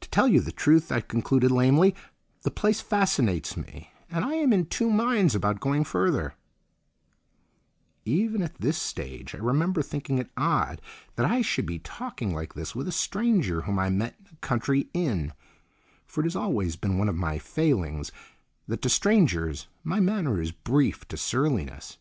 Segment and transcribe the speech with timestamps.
[0.00, 1.94] "To tell you the truth," I concluded lamely,
[2.40, 6.34] "the place fascinates me and I am in two minds about going further—"
[8.06, 10.80] Even at this stage I remember thinking it odd
[11.16, 14.36] that I should be talking like this with a stranger whom I met in a
[14.36, 15.34] country inn,
[16.06, 18.10] for it has always been one of my failings
[18.66, 21.98] that to strangers my manner is brief to surliness.